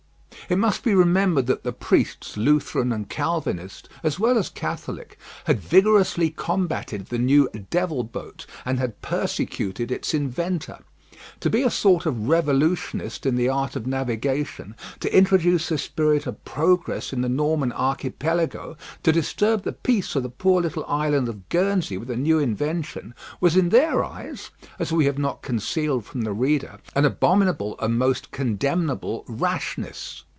It 0.49 0.57
must 0.57 0.83
be 0.83 0.93
remembered 0.93 1.47
that 1.47 1.63
the 1.63 1.71
priests 1.71 2.35
Lutheran 2.35 2.91
and 2.91 3.07
Calvinist, 3.07 3.87
as 4.03 4.19
well 4.19 4.37
as 4.37 4.49
Catholic 4.49 5.17
had 5.45 5.61
vigorously 5.61 6.29
combated 6.29 7.05
the 7.05 7.19
new 7.19 7.47
"Devil 7.69 8.03
Boat," 8.03 8.45
and 8.65 8.77
had 8.77 9.01
persecuted 9.01 9.93
its 9.93 10.13
inventor. 10.13 10.79
To 11.39 11.49
be 11.49 11.63
a 11.63 11.69
sort 11.69 12.05
of 12.05 12.27
revolutionist 12.27 13.25
in 13.25 13.35
the 13.37 13.47
art 13.47 13.77
of 13.77 13.87
navigation, 13.87 14.75
to 14.99 15.15
introduce 15.17 15.71
a 15.71 15.77
spirit 15.77 16.27
of 16.27 16.43
progress 16.43 17.13
in 17.13 17.21
the 17.21 17.29
Norman 17.29 17.71
Archipelago, 17.71 18.75
to 19.03 19.11
disturb 19.13 19.63
the 19.63 19.71
peace 19.71 20.17
of 20.17 20.23
the 20.23 20.29
poor 20.29 20.61
little 20.61 20.83
island 20.85 21.29
of 21.29 21.47
Guernsey 21.47 21.97
with 21.97 22.11
a 22.11 22.17
new 22.17 22.39
invention, 22.39 23.13
was 23.39 23.55
in 23.55 23.69
their 23.69 24.03
eyes, 24.03 24.49
as 24.79 24.91
we 24.91 25.05
have 25.05 25.17
not 25.19 25.41
concealed 25.43 26.03
from 26.03 26.23
the 26.23 26.33
reader, 26.33 26.79
an 26.93 27.05
abominable 27.05 27.79
and 27.79 27.97
most 27.97 28.31
condemnable 28.31 29.23
rashness. 29.29 30.25